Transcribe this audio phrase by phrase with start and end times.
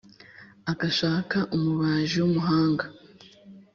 [0.71, 2.85] agashaka umubaji w’umuhanga,